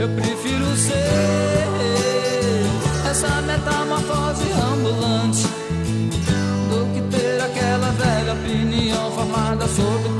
Eu 0.00 0.08
prefiro 0.08 0.74
ser 0.76 1.68
essa 3.10 3.42
metamorfose 3.42 4.50
ambulante 4.50 5.42
do 6.70 6.86
que 6.94 7.02
ter 7.14 7.38
aquela 7.38 7.90
velha 7.90 8.32
opinião 8.32 9.10
formada 9.12 9.68
sobre 9.68 10.19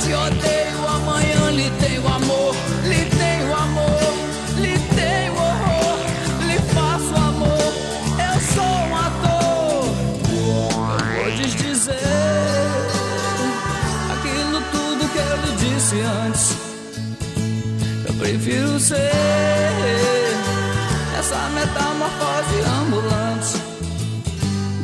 te 0.00 0.14
odeio, 0.14 0.88
amanhã 0.88 1.50
lhe 1.50 1.70
tenho 1.80 2.06
amor. 2.06 2.54
Lhe 2.84 3.04
tenho 3.06 3.54
amor, 3.54 4.12
lhe 4.56 4.78
tenho 4.94 5.34
horror. 5.34 5.98
Lhe 6.46 6.58
faço 6.74 7.14
amor, 7.14 7.72
eu 8.28 8.40
sou 8.54 8.64
um 8.64 8.96
ator. 8.96 9.84
Eu 10.30 11.22
vou 11.22 11.30
desdizer 11.36 11.94
aquilo 14.12 14.60
tudo 14.72 15.08
que 15.12 15.18
eu 15.18 15.36
lhe 15.44 15.52
disse 15.56 16.00
antes. 16.00 16.56
Eu 18.06 18.14
prefiro 18.14 18.78
ser 18.80 19.10
essa 21.18 21.48
metamorfose 21.50 22.60
ambulante 22.80 23.62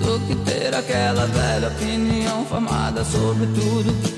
do 0.00 0.20
que 0.26 0.34
ter 0.50 0.74
aquela 0.74 1.26
velha 1.26 1.68
opinião 1.68 2.44
formada 2.46 3.04
sobre 3.04 3.46
tudo. 3.46 4.17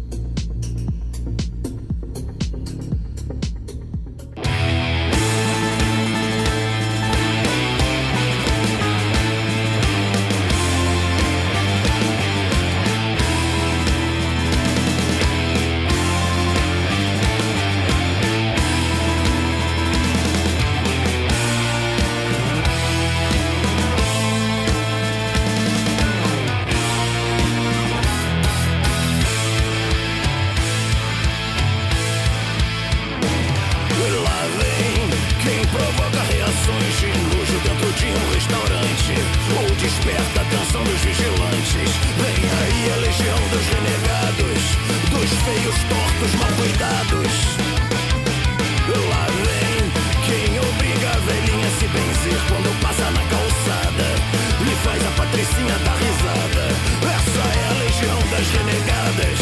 Renegadas, 58.57 59.39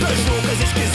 das 0.00 0.18
loucas 0.26 0.60
esquisitas 0.62 0.93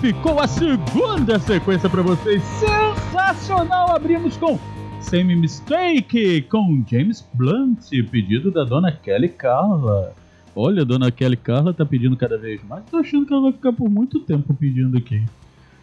ficou 0.00 0.38
a 0.38 0.46
segunda 0.46 1.38
sequência 1.38 1.88
pra 1.88 2.02
vocês. 2.02 2.42
Sensacional! 2.42 3.94
Abrimos 3.94 4.36
com 4.36 4.58
Same 5.00 5.34
Mistake 5.34 6.42
com 6.42 6.84
James 6.88 7.26
Blunt, 7.34 7.90
pedido 8.10 8.50
da 8.50 8.64
dona 8.64 8.92
Kelly 8.92 9.28
Carla. 9.28 10.14
Olha, 10.54 10.82
a 10.82 10.84
dona 10.84 11.10
Kelly 11.10 11.36
Carla 11.36 11.74
tá 11.74 11.84
pedindo 11.84 12.16
cada 12.16 12.38
vez 12.38 12.62
mais. 12.64 12.84
Tô 12.84 12.98
achando 12.98 13.26
que 13.26 13.32
ela 13.32 13.42
vai 13.42 13.52
ficar 13.52 13.72
por 13.72 13.90
muito 13.90 14.20
tempo 14.20 14.54
pedindo 14.54 14.96
aqui. 14.96 15.22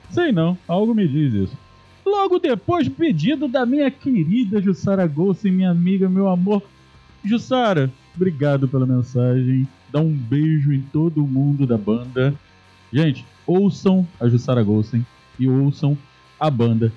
Sei 0.10 0.32
não, 0.32 0.58
algo 0.68 0.94
me 0.94 1.08
diz 1.08 1.34
isso. 1.34 1.58
Logo 2.06 2.40
depois, 2.40 2.88
pedido 2.88 3.48
da 3.48 3.66
minha 3.66 3.92
querida 3.92 4.62
Jussara 4.62 5.06
Golsen, 5.08 5.52
minha 5.52 5.72
amiga, 5.72 6.08
meu 6.08 6.30
amor. 6.30 6.64
Jussara, 7.24 7.92
obrigado 8.16 8.68
pela 8.68 8.86
mensagem. 8.86 9.68
Dá 9.92 10.00
um 10.00 10.14
beijo 10.14 10.72
em 10.72 10.82
todo 10.82 11.26
mundo 11.26 11.66
da 11.66 11.78
banda. 11.78 12.34
Gente, 12.94 13.26
ouçam 13.46 14.08
a 14.20 14.28
Jussara 14.28 14.64
Golsen 14.64 15.06
e 15.40 15.48
ouçam 15.48 15.98
a 16.40 16.50
banda 16.50 16.92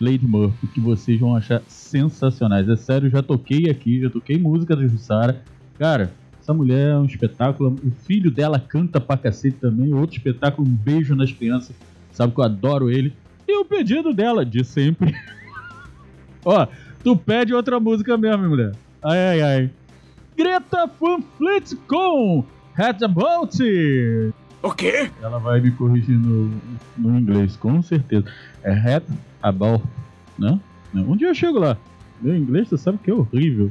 Lady 0.00 0.26
Murphy, 0.26 0.66
que 0.68 0.80
vocês 0.80 1.18
vão 1.18 1.34
achar 1.34 1.62
sensacionais. 1.66 2.68
É 2.68 2.76
sério, 2.76 3.10
já 3.10 3.22
toquei 3.22 3.68
aqui, 3.68 4.00
já 4.00 4.10
toquei 4.10 4.38
música 4.38 4.76
da 4.76 4.86
Jussara. 4.86 5.42
Cara, 5.78 6.12
essa 6.40 6.54
mulher 6.54 6.92
é 6.92 6.96
um 6.96 7.04
espetáculo. 7.04 7.76
O 7.84 7.90
filho 7.90 8.30
dela 8.30 8.58
canta 8.58 9.00
pra 9.00 9.16
cacete 9.16 9.56
também. 9.60 9.92
Outro 9.92 10.16
espetáculo, 10.16 10.66
um 10.66 10.70
beijo 10.70 11.14
nas 11.14 11.32
crianças. 11.32 11.74
Sabe 12.12 12.32
que 12.32 12.40
eu 12.40 12.44
adoro 12.44 12.90
ele. 12.90 13.12
E 13.46 13.56
o 13.58 13.64
pedido 13.64 14.12
dela, 14.12 14.44
de 14.44 14.64
sempre. 14.64 15.14
Ó, 16.44 16.66
tu 17.02 17.16
pede 17.16 17.52
outra 17.52 17.80
música 17.80 18.16
mesmo, 18.16 18.48
mulher. 18.48 18.72
Ai, 19.02 19.18
ai, 19.18 19.42
ai. 19.42 19.70
Greta 20.36 20.86
Van 21.00 21.20
Fleet 21.36 21.74
com 21.86 22.44
Head 22.74 23.04
About. 23.04 23.58
O 24.62 24.72
quê? 24.72 25.10
Ela 25.22 25.38
vai 25.38 25.60
me 25.60 25.70
corrigir 25.70 26.18
no, 26.18 26.50
inglês, 27.18 27.56
com 27.56 27.80
certeza. 27.82 28.26
É 28.62 28.72
Head 28.72 29.06
About, 29.42 29.84
né? 30.38 30.58
Um 30.94 31.16
dia 31.16 31.28
eu 31.28 31.34
chego 31.34 31.58
lá. 31.58 31.76
Meu 32.20 32.36
inglês, 32.36 32.68
você 32.68 32.76
sabe 32.76 32.98
que 32.98 33.10
é 33.10 33.14
horrível. 33.14 33.70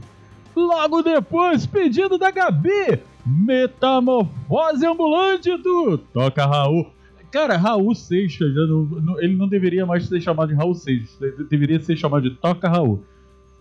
Logo 0.55 1.01
depois, 1.01 1.65
pedido 1.65 2.17
da 2.17 2.31
Gabi, 2.31 2.99
Metamorfose 3.25 4.85
Ambulante 4.85 5.55
do 5.57 5.97
Toca 5.97 6.45
Raul. 6.45 6.87
Cara, 7.31 7.57
Raul 7.57 7.93
Seixas, 7.93 8.55
não- 8.55 8.83
não- 8.85 9.19
ele 9.21 9.35
não 9.35 9.47
deveria 9.49 9.85
mais 9.85 10.07
ser 10.07 10.21
chamado 10.21 10.49
de 10.49 10.55
Raul 10.55 10.73
Seixas. 10.73 11.09
de- 11.19 11.43
Deveria 11.43 11.79
ser 11.79 11.97
chamado 11.97 12.29
de 12.29 12.35
Toca 12.37 12.69
Raul. 12.69 13.03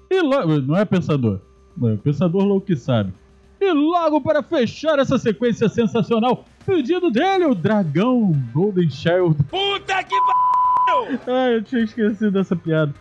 E 0.09 0.21
logo, 0.23 0.61
não 0.61 0.77
é 0.77 0.85
pensador. 0.85 1.41
É 1.85 1.97
pensador 1.97 2.45
louco 2.45 2.67
que 2.67 2.77
sabe. 2.77 3.13
E 3.61 3.73
logo 3.73 4.21
para 4.21 4.43
fechar 4.43 4.99
essa 5.01 5.19
sequência 5.19 5.69
sensacional, 5.69 6.45
pedido 6.67 7.11
dele, 7.11 7.47
o 7.47 7.55
Dragão 7.55 8.33
Golden 8.53 8.91
Shield. 8.91 9.37
Puta 9.45 10.03
que 10.03 10.15
pariu! 10.15 11.21
Ai, 11.27 11.55
eu 11.55 11.63
tinha 11.63 11.85
esquecido 11.85 12.33
dessa 12.33 12.57
piada. 12.57 12.93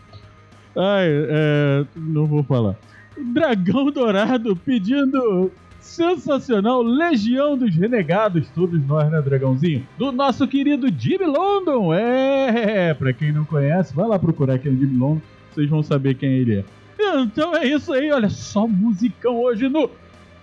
Ai, 0.77 1.07
é, 1.07 1.85
não 1.95 2.27
vou 2.27 2.43
falar. 2.43 2.75
Dragão 3.17 3.89
Dourado 3.89 4.55
pedindo 4.55 5.51
sensacional 5.79 6.81
Legião 6.81 7.57
dos 7.57 7.75
Renegados, 7.75 8.47
todos 8.49 8.85
nós, 8.85 9.09
né, 9.09 9.21
Dragãozinho? 9.21 9.87
Do 9.97 10.11
nosso 10.11 10.47
querido 10.47 10.87
Jimmy 10.97 11.25
London. 11.25 11.93
É, 11.93 12.93
pra 12.93 13.13
quem 13.13 13.31
não 13.31 13.45
conhece, 13.45 13.95
vai 13.95 14.07
lá 14.07 14.19
procurar 14.19 14.59
quem 14.59 14.71
é 14.71 14.75
o 14.75 14.77
Jimmy 14.77 14.97
London, 14.97 15.21
vocês 15.53 15.69
vão 15.69 15.81
saber 15.81 16.15
quem 16.15 16.29
ele 16.29 16.59
é. 16.59 16.65
Então 17.21 17.55
é 17.55 17.65
isso 17.67 17.93
aí, 17.93 18.11
olha 18.11 18.29
só 18.29 18.67
musicão 18.67 19.39
hoje 19.39 19.69
no 19.69 19.89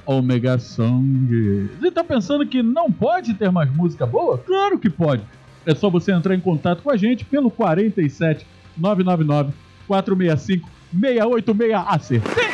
Omega 0.06 0.58
Song. 0.58 1.68
Você 1.80 1.90
tá 1.90 2.02
pensando 2.02 2.46
que 2.46 2.62
não 2.62 2.90
pode 2.90 3.34
ter 3.34 3.50
mais 3.50 3.70
música 3.74 4.06
boa? 4.06 4.38
Claro 4.38 4.78
que 4.78 4.90
pode. 4.90 5.22
É 5.64 5.74
só 5.74 5.88
você 5.88 6.12
entrar 6.12 6.34
em 6.34 6.40
contato 6.40 6.82
com 6.82 6.90
a 6.90 6.96
gente 6.96 7.24
pelo 7.24 7.50
47 7.50 8.46
999 8.76 9.52
465 9.86 10.68
686 11.00 11.82
Acertei! 11.86 12.44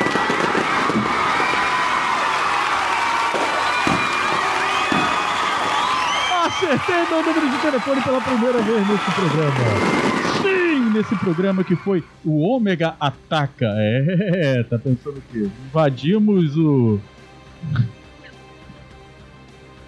Acertei 6.45 6.95
meu 7.09 7.23
número 7.23 7.49
de 7.49 7.57
telefone 7.61 8.01
pela 8.01 8.21
primeira 8.21 8.61
vez 8.61 8.87
nesse 8.87 9.11
programa. 9.11 10.09
Sim, 10.41 10.89
nesse 10.93 11.15
programa 11.15 11.63
que 11.63 11.75
foi 11.75 12.03
o 12.23 12.41
Ômega 12.41 12.95
Ataca. 12.99 13.73
É, 13.77 14.63
tá 14.63 14.77
pensando 14.77 15.17
o 15.17 15.23
quê? 15.31 15.49
Invadimos 15.67 16.55
o. 16.57 16.99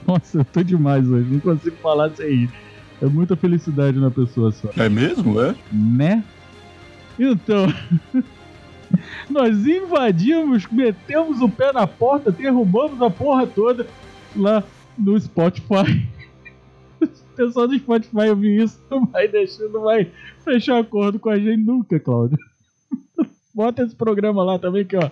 Nossa, 0.08 0.40
eu 0.40 0.46
tô 0.46 0.64
demais 0.64 1.08
hoje, 1.08 1.30
não 1.30 1.40
consigo 1.40 1.76
falar 1.78 2.10
sem 2.12 2.28
rir. 2.28 2.50
É 3.02 3.06
muita 3.06 3.36
felicidade 3.36 4.00
na 4.00 4.12
pessoa 4.12 4.52
só. 4.52 4.70
É 4.78 4.88
mesmo, 4.88 5.42
é? 5.42 5.56
Né? 5.72 6.24
Então, 7.18 7.68
nós 9.30 9.66
invadimos, 9.66 10.68
metemos 10.68 11.42
o 11.42 11.50
pé 11.50 11.72
na 11.72 11.88
porta, 11.88 12.32
derrubamos 12.32 13.02
a 13.02 13.10
porra 13.10 13.48
toda 13.48 13.88
lá 14.36 14.64
no 14.98 15.20
Spotify. 15.20 16.08
O 17.02 17.08
pessoal 17.36 17.68
do 17.68 17.78
Spotify 17.78 18.30
ouvir 18.30 18.64
isso, 18.64 18.80
não 18.90 19.06
vai 19.06 19.28
deixar, 19.28 19.64
não 19.70 19.82
vai 19.82 20.12
fechar 20.44 20.80
acordo 20.80 21.20
com 21.20 21.30
a 21.30 21.38
gente 21.38 21.64
nunca, 21.64 22.00
Cláudio. 22.00 22.38
Bota 23.54 23.84
esse 23.84 23.96
programa 23.96 24.44
lá 24.44 24.60
também, 24.60 24.86
que 24.86 24.96
ó. 24.96 25.10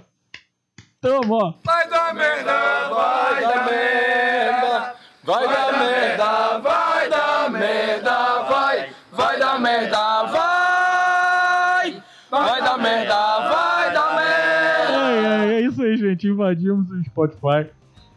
Toma, 1.02 1.34
ó. 1.34 1.54
Vai 1.64 1.90
dar 1.90 2.14
merda, 2.14 2.90
vai 2.90 3.42
dar 3.42 3.66
merda, 3.72 4.96
vai 5.24 5.48
dar 5.48 5.80
merda, 5.80 6.60
vai 6.60 7.10
dar 7.10 7.50
merda, 7.50 8.42
vai, 8.42 8.90
vai 9.14 9.40
dar 9.40 9.62
merda, 9.62 10.24
vai, 10.26 12.04
vai 12.30 12.62
dar 12.62 12.78
merda, 12.78 13.50
vai 13.50 13.94
dar 13.94 14.16
merda. 14.18 14.98
Ai, 14.98 15.26
ai, 15.26 15.54
é 15.54 15.62
isso 15.62 15.82
aí, 15.82 15.96
gente. 15.96 16.28
Invadimos 16.28 16.92
o 16.92 17.02
Spotify. 17.06 17.70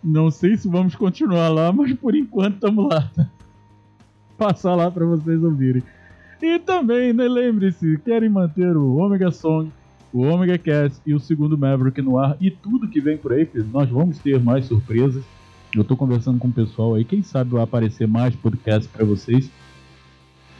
Não 0.02 0.28
sei 0.28 0.56
se 0.56 0.68
vamos 0.68 0.96
continuar 0.96 1.50
lá, 1.50 1.70
mas 1.70 1.94
por 1.94 2.16
enquanto 2.16 2.54
estamos 2.54 2.88
lá. 2.92 3.08
Passar 4.36 4.74
lá 4.74 4.90
para 4.90 5.06
vocês 5.06 5.40
ouvirem. 5.40 5.84
E 6.42 6.58
também, 6.58 7.12
né, 7.12 7.28
lembre-se, 7.28 7.96
querem 7.98 8.28
manter 8.28 8.76
o 8.76 8.96
Omega 8.96 9.30
Song, 9.30 9.70
o 10.12 10.22
Omega 10.22 10.58
Cast 10.58 11.00
e 11.06 11.14
o 11.14 11.20
segundo 11.20 11.56
Maverick 11.56 12.02
no 12.02 12.18
ar 12.18 12.36
e 12.40 12.50
tudo 12.50 12.88
que 12.88 13.00
vem 13.00 13.16
por 13.16 13.32
aí, 13.32 13.48
nós 13.72 13.88
vamos 13.88 14.18
ter 14.18 14.38
mais 14.40 14.66
surpresas. 14.66 15.24
Eu 15.74 15.82
tô 15.82 15.96
conversando 15.96 16.38
com 16.38 16.48
o 16.48 16.52
pessoal 16.52 16.94
aí, 16.94 17.04
quem 17.04 17.22
sabe 17.22 17.50
vai 17.50 17.62
aparecer 17.62 18.06
mais 18.06 18.36
podcast 18.36 18.86
para 18.88 19.04
vocês 19.04 19.50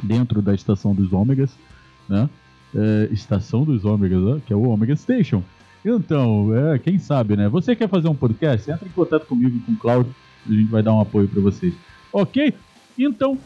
dentro 0.03 0.41
da 0.41 0.55
estação 0.55 0.95
dos 0.95 1.13
Ômegas, 1.13 1.55
né? 2.09 2.29
É, 2.75 3.09
estação 3.13 3.65
dos 3.65 3.85
Ômegas, 3.85 4.43
que 4.45 4.53
é 4.53 4.57
o 4.57 4.69
Omega 4.71 4.97
Station. 4.97 5.43
Então, 5.85 6.55
é, 6.55 6.79
quem 6.79 6.99
sabe, 6.99 7.37
né? 7.37 7.49
Você 7.49 7.77
quer 7.77 7.89
fazer 7.89 8.09
um 8.09 8.15
podcast? 8.15 8.71
Entra 8.71 8.89
em 8.89 8.93
contato 8.93 9.27
comigo 9.27 9.55
e 9.55 9.61
com 9.61 9.73
o 9.73 9.77
Claudio, 9.77 10.15
a 10.49 10.53
gente 10.53 10.71
vai 10.71 10.83
dar 10.83 10.95
um 10.95 11.01
apoio 11.01 11.29
para 11.29 11.43
vocês. 11.43 11.75
Ok? 12.11 12.55
Então, 12.99 13.37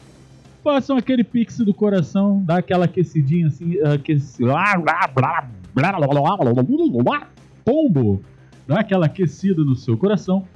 façam 0.62 0.96
aquele 0.96 1.24
pix 1.24 1.58
do 1.58 1.74
coração, 1.74 2.42
dá 2.44 2.58
aquela 2.58 2.84
aquecidinha 2.84 3.48
assim, 3.48 3.80
aqueci... 3.80 4.44
pombo, 7.64 8.22
dá 8.66 8.80
aquela 8.80 9.06
aquecida 9.06 9.62
no 9.62 9.76
seu 9.76 9.96
coração 9.96 10.46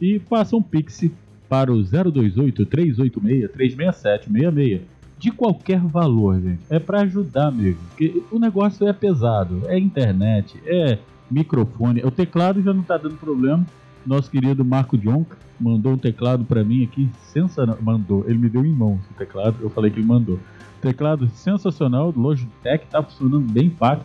e 0.00 0.18
façam 0.18 0.58
um 0.58 0.62
pix 0.62 1.08
para 1.48 1.72
o 1.72 1.82
028 1.82 2.66
386 2.66 3.50
367 3.52 4.30
66 4.30 4.96
de 5.18 5.30
qualquer 5.30 5.80
valor, 5.80 6.40
gente. 6.40 6.60
É 6.68 6.78
para 6.78 7.02
ajudar 7.02 7.50
mesmo, 7.50 7.80
porque 7.88 8.22
o 8.30 8.38
negócio 8.38 8.86
é 8.86 8.92
pesado, 8.92 9.62
é 9.66 9.78
internet, 9.78 10.60
é 10.66 10.98
microfone, 11.30 12.02
o 12.04 12.10
teclado 12.10 12.62
já 12.62 12.72
não 12.72 12.82
tá 12.82 12.96
dando 12.96 13.16
problema. 13.16 13.64
Nosso 14.04 14.30
querido 14.30 14.64
Marco 14.64 14.96
Jonca 14.96 15.36
mandou 15.58 15.92
um 15.92 15.98
teclado 15.98 16.44
para 16.44 16.62
mim 16.62 16.84
aqui, 16.84 17.08
sensacional. 17.32 17.78
Mandou, 17.80 18.24
ele 18.28 18.38
me 18.38 18.48
deu 18.48 18.64
em 18.64 18.72
mãos 18.72 19.00
o 19.10 19.14
teclado, 19.14 19.56
eu 19.60 19.70
falei 19.70 19.90
que 19.90 19.98
ele 19.98 20.06
mandou. 20.06 20.38
Teclado 20.80 21.28
sensacional, 21.30 22.12
Logitech, 22.14 22.86
tá 22.88 23.02
funcionando 23.02 23.50
bem 23.50 23.70
fácil, 23.70 24.04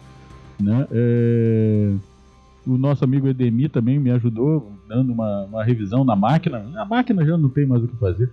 né? 0.61 0.87
É, 0.91 1.93
O 2.65 2.77
nosso 2.77 3.03
amigo 3.03 3.27
Edemir 3.27 3.69
também 3.69 3.99
me 3.99 4.11
ajudou, 4.11 4.71
dando 4.87 5.11
uma, 5.11 5.45
uma 5.45 5.63
revisão 5.63 6.03
na 6.03 6.15
máquina. 6.15 6.63
A 6.75 6.85
máquina 6.85 7.25
já 7.25 7.37
não 7.37 7.49
tem 7.49 7.65
mais 7.65 7.83
o 7.83 7.87
que 7.87 7.95
fazer. 7.95 8.29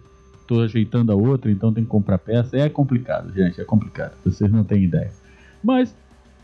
Tô 0.46 0.60
ajeitando 0.60 1.12
a 1.12 1.14
outra, 1.14 1.50
então 1.50 1.72
tem 1.72 1.84
que 1.84 1.90
comprar 1.90 2.18
peça. 2.18 2.56
É 2.56 2.68
complicado, 2.68 3.32
gente, 3.34 3.60
é 3.60 3.64
complicado. 3.64 4.12
Vocês 4.24 4.50
não 4.50 4.64
têm 4.64 4.84
ideia. 4.84 5.10
Mas 5.62 5.94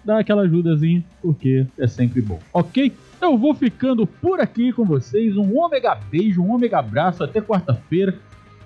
dá 0.05 0.19
aquela 0.19 0.43
ajudazinha, 0.43 1.03
porque 1.23 1.67
é 1.79 1.87
sempre 1.87 2.21
bom, 2.21 2.39
ok? 2.53 2.93
Eu 3.21 3.39
vou 3.39 3.55
ficando 3.55 4.07
por 4.07 4.41
aqui 4.41 4.73
com 4.73 4.85
vocês. 4.85 5.37
Um 5.37 5.57
ômega 5.57 5.95
beijo, 5.95 6.43
um 6.43 6.53
ômega 6.53 6.79
abraço. 6.79 7.25
Até 7.25 7.41
quarta-feira. 7.41 8.15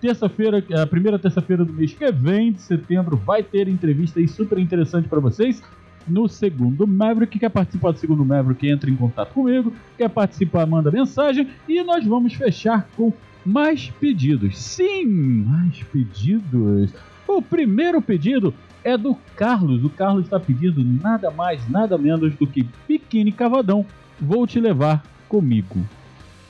Terça-feira, 0.00 0.62
a 0.80 0.86
primeira 0.86 1.18
terça-feira 1.18 1.64
do 1.64 1.72
mês 1.72 1.92
que 1.92 2.10
vem, 2.12 2.52
de 2.52 2.62
setembro, 2.62 3.16
vai 3.16 3.42
ter 3.42 3.68
entrevista 3.68 4.20
aí 4.20 4.28
super 4.28 4.56
interessante 4.58 5.08
para 5.08 5.18
vocês. 5.18 5.60
No 6.08 6.28
segundo 6.28 6.86
Maverick, 6.86 7.38
quer 7.38 7.50
participar 7.50 7.92
do 7.92 7.98
segundo 7.98 8.24
Maverick, 8.24 8.66
entra 8.68 8.90
em 8.90 8.96
contato 8.96 9.32
comigo. 9.32 9.72
Quer 9.96 10.08
participar, 10.08 10.66
manda 10.66 10.90
mensagem. 10.90 11.48
E 11.68 11.82
nós 11.82 12.04
vamos 12.06 12.32
fechar 12.34 12.88
com 12.96 13.12
mais 13.44 13.90
pedidos. 14.00 14.58
Sim, 14.58 15.06
mais 15.46 15.82
pedidos. 15.84 16.92
O 17.26 17.42
primeiro 17.42 18.00
pedido 18.00 18.54
é 18.82 18.96
do 18.96 19.14
Carlos. 19.36 19.84
O 19.84 19.90
Carlos 19.90 20.24
está 20.24 20.40
pedindo 20.40 20.82
nada 20.82 21.30
mais, 21.30 21.68
nada 21.68 21.98
menos 21.98 22.34
do 22.34 22.46
que 22.46 22.66
Biquíni 22.88 23.32
Cavadão. 23.32 23.84
Vou 24.20 24.46
te 24.46 24.60
levar 24.60 25.04
comigo. 25.28 25.84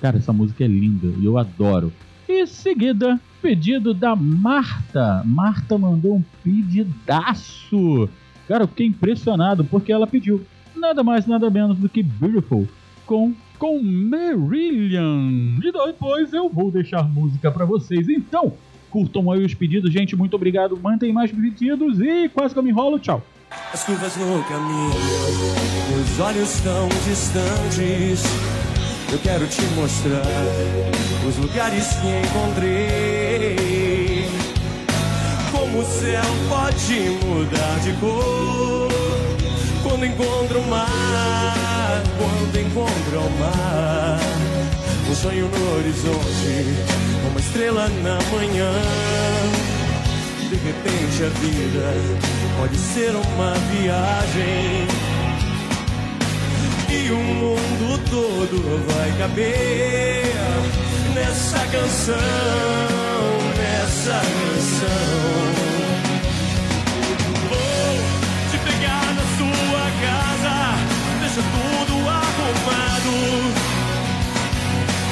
Cara, 0.01 0.19
essa 0.19 0.33
música 0.33 0.65
é 0.65 0.69
linda 0.69 1.09
e 1.19 1.25
eu 1.25 1.37
adoro. 1.37 1.93
E 2.29 2.43
em 2.43 2.47
seguida, 2.47 3.19
pedido 3.43 3.93
da 3.93 4.15
Marta. 4.15 5.23
Marta 5.25 5.77
mandou 5.77 6.17
um 6.17 6.25
pedidaço. 6.45 8.09
Cara, 8.49 8.65
eu 8.65 8.69
fiquei 8.69 8.87
impressionado 8.87 9.63
porque 9.63 9.93
ela 9.93 10.07
pediu 10.07 10.45
nada 10.75 11.05
mais, 11.05 11.27
nada 11.27 11.51
menos 11.51 11.79
do 11.79 11.89
que 11.89 12.03
Beautiful 12.03 12.67
com, 13.09 13.35
com 13.59 13.83
Marillion. 13.83 15.59
E 15.63 15.73
depois 15.73 16.33
eu 16.33 16.49
vou 16.49 16.71
deixar 16.71 17.09
música 17.09 17.51
pra 17.51 17.65
vocês. 17.65 18.09
Então, 18.09 18.53
curtam 18.91 19.31
aí 19.33 19.45
os 19.45 19.55
pedidos, 19.55 19.93
gente. 19.93 20.15
Muito 20.15 20.35
obrigado. 20.35 20.79
Mantém 20.81 21.13
mais 21.13 21.33
pedidos 21.33 22.01
e 22.01 22.29
quase 22.29 22.53
que 22.53 22.59
eu 22.59 22.63
me 22.63 22.71
enrolo. 22.71 22.99
Tchau. 22.99 23.23
As 23.73 23.83
curvas 23.83 24.15
no 24.17 24.45
caminho, 24.45 24.91
meus 25.91 26.21
olhos 26.21 26.61
tão 26.61 26.87
distantes. 27.09 28.23
Eu 29.11 29.19
quero 29.21 29.47
te 29.47 29.63
mostrar 29.75 30.23
os 31.27 31.37
lugares 31.39 31.95
que 31.95 32.29
encontrei. 32.29 33.58
O 35.79 35.85
céu 35.85 36.25
pode 36.49 37.25
mudar 37.25 37.79
de 37.85 37.93
cor 38.01 38.89
quando 39.81 40.07
encontra 40.07 40.59
o 40.59 40.67
mar, 40.67 42.03
quando 42.19 42.61
encontra 42.61 43.19
o 43.21 43.31
mar. 43.39 44.19
Um 45.09 45.15
sonho 45.15 45.49
no 45.49 45.77
horizonte, 45.77 46.85
uma 47.31 47.39
estrela 47.39 47.89
na 48.03 48.19
manhã. 48.33 48.73
De 50.51 50.57
repente 50.57 51.23
a 51.23 51.29
vida 51.39 51.95
pode 52.59 52.77
ser 52.77 53.15
uma 53.15 53.55
viagem 53.71 54.89
E 56.91 57.11
o 57.13 57.17
mundo 57.19 58.01
todo 58.11 58.85
vai 58.93 59.13
caber 59.17 60.35
nessa 61.15 61.59
canção, 61.69 62.17
nessa 63.57 64.21
canção. 64.21 65.68
Deixa 71.39 71.43
tudo 71.51 71.95
arrumado. 72.09 73.15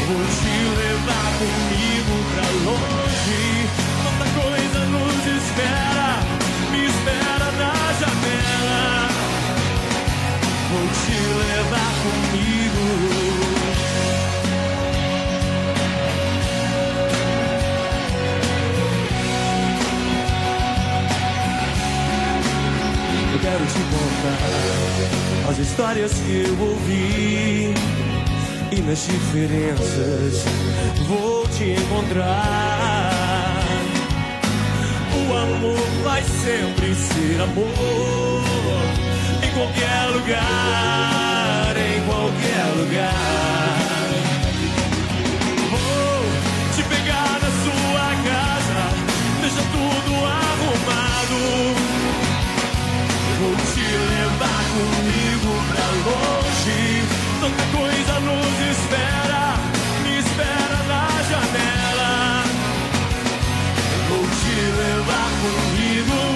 Vou 0.07 0.25
te 0.27 0.55
levar 0.77 1.29
comigo 1.39 2.15
pra 2.33 2.47
longe. 2.65 3.45
Tanta 4.03 4.27
coisa 4.41 4.81
nos 4.87 5.23
espera, 5.27 6.09
me 6.71 6.81
espera 6.87 7.49
na 7.53 7.75
janela. 8.01 9.09
Vou 10.71 10.87
te 10.89 11.19
levar 11.47 11.93
comigo. 12.03 12.85
Eu 23.33 23.39
quero 23.41 23.65
te 23.67 23.81
contar 23.91 25.36
as 25.49 25.59
histórias 25.59 26.13
que 26.13 26.45
eu 26.45 26.59
ouvi 26.61 27.73
e 28.73 28.81
nas 28.83 29.07
diferenças 29.07 30.45
vou 31.07 31.47
te 31.49 31.71
encontrar. 31.71 33.13
O 35.15 35.35
amor 35.37 35.87
vai 36.03 36.23
sempre 36.23 36.95
ser 36.95 37.41
amor 37.41 37.67
em 39.43 39.51
qualquer 39.53 40.07
lugar, 40.13 41.77
em 41.77 42.01
qualquer 42.07 42.67
lugar. 42.77 44.11
Vou 45.71 46.25
te 46.75 46.83
pegar 46.89 47.41
na 47.41 47.51
sua 47.63 48.07
casa, 48.31 48.79
deixa 49.41 49.63
tudo 49.73 50.13
arrumado. 50.27 51.39
Vou 53.39 53.55
te 53.75 53.81
levar 53.81 54.56
comigo 54.77 55.53
pra 55.71 55.87
longe. 56.05 57.03
Tanta 57.41 57.65
coisa 57.77 58.21
nos 58.21 58.55
espera, 58.73 59.57
me 60.03 60.19
espera 60.19 60.79
na 60.91 61.03
janela. 61.31 62.45
Vou 64.09 64.25
te 64.27 64.55
levar 64.81 65.31
comigo. 65.43 66.36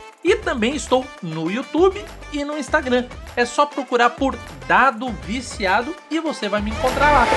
e 0.23 0.35
também 0.35 0.75
estou 0.75 1.05
no 1.21 1.49
YouTube 1.49 2.03
e 2.31 2.43
no 2.43 2.57
Instagram. 2.57 3.05
É 3.35 3.45
só 3.45 3.65
procurar 3.65 4.11
por 4.11 4.37
Dado 4.67 5.09
Viciado 5.23 5.95
e 6.09 6.19
você 6.19 6.47
vai 6.47 6.61
me 6.61 6.71
encontrar 6.71 7.11
lá. 7.11 7.27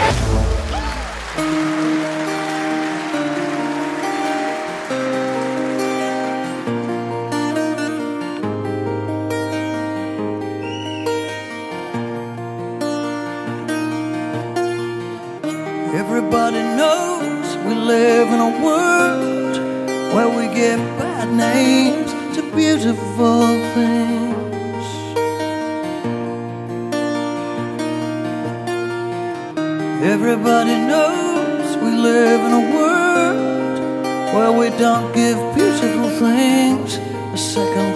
Everybody 15.96 16.62
knows 16.76 17.56
we 17.66 17.74
live 17.74 18.28
in 18.28 18.40
a 18.40 18.62
world 18.62 19.56
where 20.14 20.28
we 20.28 20.46
give 20.54 20.78
bad 20.98 21.32
names 21.32 22.03
beautiful 22.54 23.46
things. 23.74 24.86
Everybody 30.02 30.76
knows 30.90 31.76
we 31.78 31.90
live 31.96 32.40
in 32.48 32.52
a 32.52 32.64
world 32.76 34.34
where 34.34 34.52
we 34.52 34.68
don't 34.78 35.12
give 35.14 35.36
beautiful 35.54 36.10
things 36.10 36.96
a 37.32 37.36
second 37.36 37.93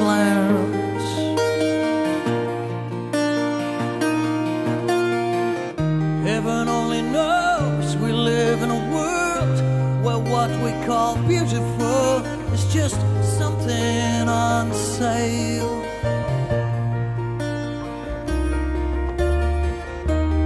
sale. 14.99 15.81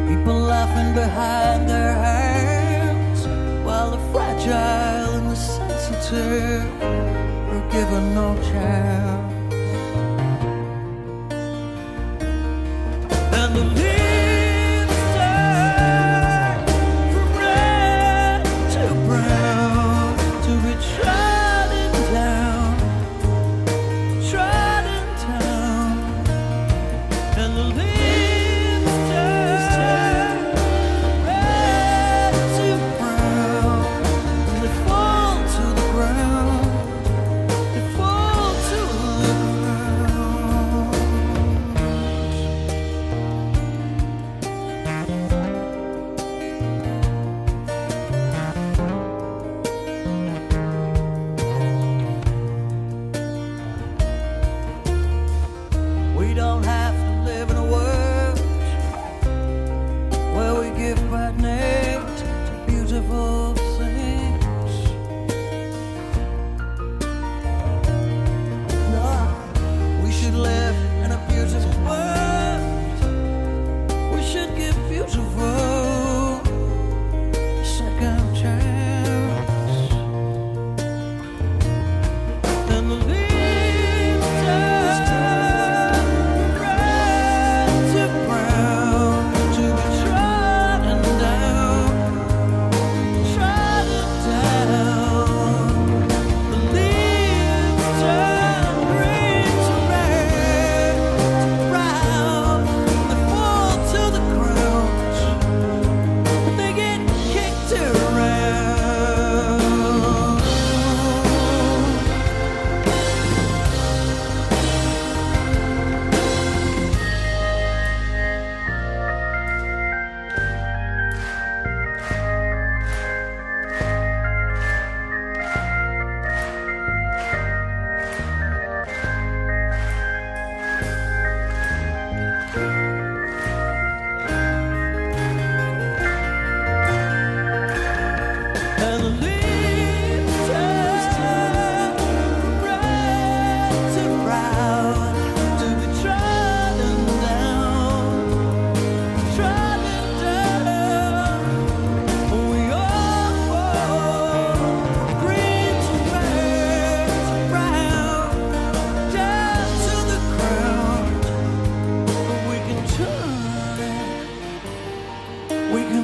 People 0.09 0.39
laughing 0.55 0.93
behind 0.95 1.67
their 1.67 1.95
hands 1.95 3.21
while 3.65 3.91
the 3.93 4.03
fragile 4.13 5.11
and 5.19 5.31
the 5.31 5.37
sensitive 5.37 6.67
are 6.83 7.65
given 7.73 8.15
no 8.15 8.37
chance. 8.51 9.12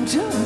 Do. 0.08 0.37